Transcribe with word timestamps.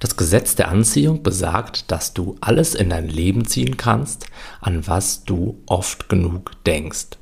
Das 0.00 0.16
Gesetz 0.16 0.54
der 0.54 0.68
Anziehung 0.68 1.22
besagt, 1.22 1.90
dass 1.90 2.14
du 2.14 2.36
alles 2.40 2.74
in 2.74 2.90
dein 2.90 3.08
Leben 3.08 3.46
ziehen 3.46 3.76
kannst, 3.76 4.26
an 4.60 4.86
was 4.86 5.24
du 5.24 5.60
oft 5.66 6.08
genug 6.08 6.52
denkst. 6.64 7.18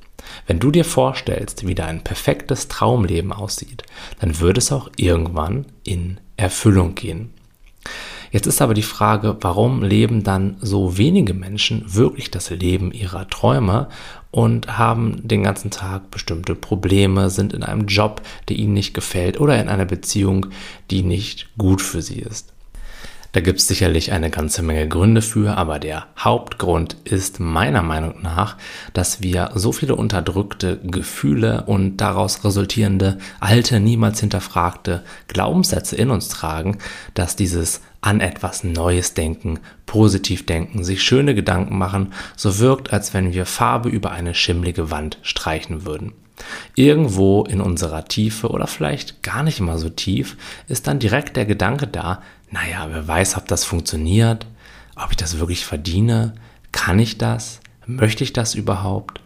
Wenn 0.46 0.58
du 0.58 0.70
dir 0.70 0.84
vorstellst, 0.84 1.66
wie 1.66 1.74
dein 1.74 2.02
perfektes 2.04 2.68
Traumleben 2.68 3.32
aussieht, 3.32 3.84
dann 4.20 4.40
wird 4.40 4.58
es 4.58 4.72
auch 4.72 4.90
irgendwann 4.96 5.66
in 5.84 6.20
Erfüllung 6.36 6.94
gehen. 6.94 7.32
Jetzt 8.32 8.46
ist 8.46 8.60
aber 8.60 8.74
die 8.74 8.82
Frage, 8.82 9.36
warum 9.40 9.82
leben 9.82 10.24
dann 10.24 10.56
so 10.60 10.98
wenige 10.98 11.32
Menschen 11.32 11.94
wirklich 11.94 12.30
das 12.30 12.50
Leben 12.50 12.92
ihrer 12.92 13.28
Träume 13.28 13.88
und 14.30 14.76
haben 14.76 15.26
den 15.26 15.44
ganzen 15.44 15.70
Tag 15.70 16.10
bestimmte 16.10 16.54
Probleme, 16.54 17.30
sind 17.30 17.54
in 17.54 17.62
einem 17.62 17.86
Job, 17.86 18.20
der 18.48 18.56
ihnen 18.56 18.74
nicht 18.74 18.92
gefällt 18.92 19.40
oder 19.40 19.58
in 19.58 19.68
einer 19.68 19.86
Beziehung, 19.86 20.46
die 20.90 21.02
nicht 21.02 21.56
gut 21.56 21.80
für 21.80 22.02
sie 22.02 22.18
ist. 22.18 22.55
Da 23.36 23.42
gibt 23.42 23.60
es 23.60 23.68
sicherlich 23.68 24.12
eine 24.12 24.30
ganze 24.30 24.62
Menge 24.62 24.88
Gründe 24.88 25.20
für, 25.20 25.58
aber 25.58 25.78
der 25.78 26.06
Hauptgrund 26.18 26.96
ist 27.04 27.38
meiner 27.38 27.82
Meinung 27.82 28.22
nach, 28.22 28.56
dass 28.94 29.20
wir 29.20 29.50
so 29.54 29.72
viele 29.72 29.94
unterdrückte 29.94 30.80
Gefühle 30.82 31.64
und 31.66 31.98
daraus 31.98 32.44
resultierende 32.44 33.18
alte, 33.38 33.78
niemals 33.78 34.20
hinterfragte 34.20 35.04
Glaubenssätze 35.28 35.96
in 35.96 36.10
uns 36.10 36.30
tragen, 36.30 36.78
dass 37.12 37.36
dieses 37.36 37.82
an 38.00 38.20
etwas 38.20 38.64
Neues 38.64 39.12
denken, 39.12 39.58
positiv 39.84 40.46
denken, 40.46 40.82
sich 40.82 41.02
schöne 41.02 41.34
Gedanken 41.34 41.76
machen, 41.76 42.14
so 42.36 42.58
wirkt, 42.58 42.94
als 42.94 43.12
wenn 43.12 43.34
wir 43.34 43.44
Farbe 43.44 43.90
über 43.90 44.12
eine 44.12 44.34
schimmlige 44.34 44.90
Wand 44.90 45.18
streichen 45.20 45.84
würden. 45.84 46.14
Irgendwo 46.74 47.44
in 47.44 47.60
unserer 47.60 48.04
Tiefe 48.04 48.48
oder 48.48 48.66
vielleicht 48.66 49.22
gar 49.22 49.42
nicht 49.42 49.60
mal 49.60 49.78
so 49.78 49.88
tief 49.88 50.36
ist 50.68 50.86
dann 50.86 50.98
direkt 50.98 51.36
der 51.36 51.46
Gedanke 51.46 51.86
da, 51.86 52.22
naja, 52.50 52.86
wer 52.90 53.06
weiß, 53.08 53.36
ob 53.36 53.48
das 53.48 53.64
funktioniert, 53.64 54.46
ob 54.96 55.10
ich 55.10 55.16
das 55.16 55.38
wirklich 55.38 55.64
verdiene, 55.64 56.34
kann 56.72 56.98
ich 56.98 57.18
das, 57.18 57.60
möchte 57.86 58.24
ich 58.24 58.32
das 58.32 58.54
überhaupt? 58.54 59.20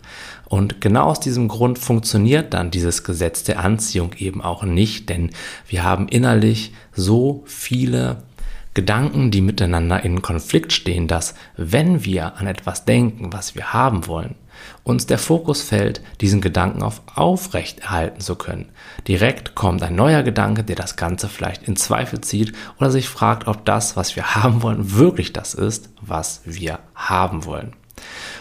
Und 0.47 0.81
genau 0.81 1.05
aus 1.05 1.21
diesem 1.21 1.47
Grund 1.47 1.79
funktioniert 1.79 2.55
dann 2.55 2.73
dieses 2.73 3.05
Gesetz 3.05 3.45
der 3.45 3.61
Anziehung 3.61 4.15
eben 4.19 4.43
auch 4.43 4.65
nicht, 4.65 5.09
denn 5.09 5.31
wir 5.69 5.85
haben 5.85 6.09
innerlich 6.09 6.73
so 6.93 7.45
viele 7.47 8.25
Gedanken, 8.73 9.33
die 9.33 9.41
miteinander 9.41 10.05
in 10.05 10.23
Konflikt 10.23 10.73
stehen, 10.73 11.09
dass 11.09 11.35
wenn 11.57 12.05
wir 12.05 12.37
an 12.37 12.47
etwas 12.47 12.85
denken, 12.85 13.33
was 13.33 13.57
wir 13.57 13.73
haben 13.73 14.07
wollen, 14.07 14.37
uns 14.85 15.07
der 15.07 15.19
Fokus 15.19 15.63
fällt, 15.63 16.01
diesen 16.21 16.41
Gedanken 16.41 16.83
auf 16.83 17.03
aufrecht 17.15 17.81
erhalten 17.81 18.21
zu 18.21 18.37
können. 18.37 18.69
Direkt 19.09 19.55
kommt 19.55 19.83
ein 19.83 19.97
neuer 19.97 20.23
Gedanke, 20.23 20.63
der 20.63 20.77
das 20.77 20.97
Ganze 20.97 21.29
vielleicht 21.29 21.67
in 21.67 21.77
Zweifel 21.77 22.21
zieht 22.21 22.53
oder 22.79 22.91
sich 22.91 23.09
fragt, 23.09 23.49
ob 23.49 23.65
das, 23.65 23.97
was 23.97 24.15
wir 24.15 24.35
haben 24.37 24.63
wollen, 24.63 24.97
wirklich 24.97 25.33
das 25.33 25.55
ist, 25.55 25.91
was 26.01 26.43
wir 26.45 26.79
haben 26.95 27.45
wollen. 27.45 27.75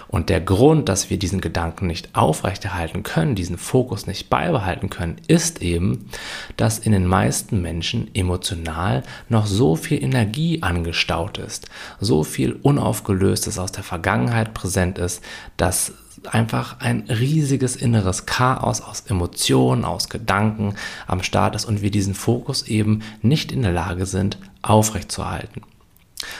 Und 0.09 0.29
der 0.29 0.41
Grund, 0.41 0.89
dass 0.89 1.11
wir 1.11 1.19
diesen 1.19 1.39
Gedanken 1.39 1.85
nicht 1.85 2.15
aufrechterhalten 2.15 3.03
können, 3.03 3.35
diesen 3.35 3.59
Fokus 3.59 4.07
nicht 4.07 4.29
beibehalten 4.29 4.89
können, 4.89 5.17
ist 5.27 5.61
eben, 5.61 6.09
dass 6.57 6.79
in 6.79 6.91
den 6.91 7.05
meisten 7.05 7.61
Menschen 7.61 8.13
emotional 8.15 9.03
noch 9.29 9.45
so 9.45 9.75
viel 9.75 10.03
Energie 10.03 10.63
angestaut 10.63 11.37
ist, 11.37 11.69
so 11.99 12.23
viel 12.23 12.53
Unaufgelöstes 12.53 13.59
aus 13.59 13.71
der 13.71 13.83
Vergangenheit 13.83 14.55
präsent 14.55 14.97
ist, 14.97 15.23
dass 15.57 15.93
einfach 16.31 16.79
ein 16.79 17.01
riesiges 17.07 17.75
inneres 17.75 18.25
Chaos 18.25 18.81
aus 18.81 19.01
Emotionen, 19.01 19.85
aus 19.85 20.09
Gedanken 20.09 20.73
am 21.07 21.23
Start 21.23 21.55
ist 21.55 21.65
und 21.65 21.81
wir 21.81 21.91
diesen 21.91 22.15
Fokus 22.15 22.63
eben 22.63 23.03
nicht 23.21 23.51
in 23.51 23.61
der 23.61 23.71
Lage 23.71 24.05
sind, 24.05 24.37
aufrechtzuerhalten. 24.63 25.61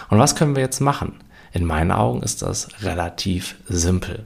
Und 0.10 0.18
was 0.18 0.36
können 0.36 0.56
wir 0.56 0.64
jetzt 0.64 0.82
machen? 0.82 1.14
In 1.52 1.66
meinen 1.66 1.92
Augen 1.92 2.22
ist 2.22 2.42
das 2.42 2.68
relativ 2.84 3.56
simpel. 3.68 4.26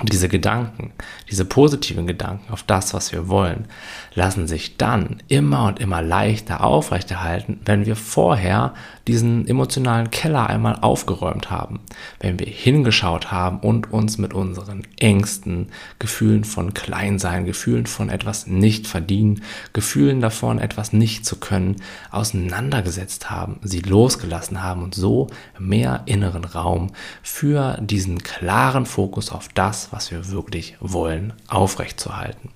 Diese 0.00 0.30
Gedanken, 0.30 0.90
diese 1.30 1.44
positiven 1.44 2.06
Gedanken 2.06 2.50
auf 2.50 2.62
das, 2.62 2.94
was 2.94 3.12
wir 3.12 3.28
wollen, 3.28 3.66
lassen 4.14 4.48
sich 4.48 4.78
dann 4.78 5.22
immer 5.28 5.66
und 5.66 5.80
immer 5.80 6.00
leichter 6.00 6.64
aufrechterhalten, 6.64 7.60
wenn 7.66 7.84
wir 7.84 7.94
vorher 7.94 8.72
diesen 9.06 9.46
emotionalen 9.46 10.10
Keller 10.10 10.48
einmal 10.48 10.78
aufgeräumt 10.80 11.50
haben, 11.50 11.80
wenn 12.20 12.38
wir 12.38 12.46
hingeschaut 12.46 13.30
haben 13.30 13.58
und 13.60 13.92
uns 13.92 14.16
mit 14.16 14.32
unseren 14.32 14.82
Ängsten, 14.98 15.68
Gefühlen 15.98 16.44
von 16.44 16.72
Kleinsein, 16.72 17.44
Gefühlen 17.44 17.86
von 17.86 18.08
etwas 18.08 18.46
nicht 18.46 18.86
verdienen, 18.86 19.42
Gefühlen 19.74 20.22
davon, 20.22 20.58
etwas 20.58 20.94
nicht 20.94 21.26
zu 21.26 21.36
können, 21.36 21.76
auseinandergesetzt 22.10 23.30
haben, 23.30 23.60
sie 23.62 23.80
losgelassen 23.80 24.62
haben 24.62 24.82
und 24.82 24.94
so 24.94 25.26
mehr 25.58 26.02
inneren 26.06 26.44
Raum 26.44 26.92
für 27.22 27.76
diesen 27.80 28.22
klaren 28.22 28.86
Fokus 28.86 29.30
auf 29.30 29.48
was 29.90 30.10
wir 30.10 30.30
wirklich 30.30 30.76
wollen, 30.80 31.32
aufrechtzuerhalten. 31.48 32.50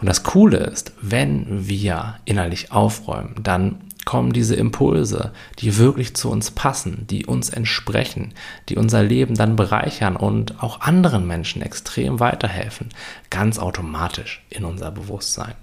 Und 0.00 0.06
das 0.06 0.22
Coole 0.22 0.58
ist, 0.58 0.92
wenn 1.00 1.68
wir 1.68 2.16
innerlich 2.24 2.72
aufräumen, 2.72 3.34
dann 3.42 3.78
kommen 4.04 4.32
diese 4.32 4.56
Impulse, 4.56 5.32
die 5.58 5.76
wirklich 5.76 6.14
zu 6.16 6.30
uns 6.30 6.50
passen, 6.50 7.06
die 7.08 7.26
uns 7.26 7.50
entsprechen, 7.50 8.32
die 8.68 8.76
unser 8.76 9.02
Leben 9.02 9.34
dann 9.34 9.56
bereichern 9.56 10.16
und 10.16 10.62
auch 10.62 10.80
anderen 10.80 11.26
Menschen 11.26 11.62
extrem 11.62 12.18
weiterhelfen, 12.18 12.88
ganz 13.28 13.58
automatisch 13.58 14.42
in 14.48 14.64
unser 14.64 14.90
Bewusstsein. 14.90 15.54